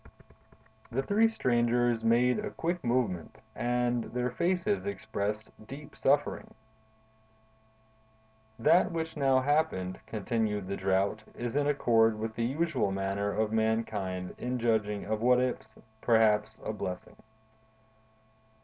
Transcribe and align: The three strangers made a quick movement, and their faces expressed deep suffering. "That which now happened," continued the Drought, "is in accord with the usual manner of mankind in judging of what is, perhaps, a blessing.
The 0.91 1.03
three 1.03 1.27
strangers 1.27 2.03
made 2.03 2.39
a 2.39 2.49
quick 2.49 2.83
movement, 2.83 3.37
and 3.55 4.05
their 4.05 4.31
faces 4.31 4.87
expressed 4.87 5.51
deep 5.67 5.95
suffering. 5.95 6.55
"That 8.57 8.91
which 8.91 9.15
now 9.15 9.41
happened," 9.41 9.99
continued 10.07 10.65
the 10.67 10.75
Drought, 10.75 11.21
"is 11.35 11.55
in 11.55 11.67
accord 11.67 12.17
with 12.17 12.33
the 12.33 12.45
usual 12.45 12.91
manner 12.91 13.31
of 13.31 13.51
mankind 13.51 14.33
in 14.39 14.57
judging 14.57 15.05
of 15.05 15.21
what 15.21 15.39
is, 15.39 15.75
perhaps, 16.01 16.59
a 16.65 16.73
blessing. 16.73 17.17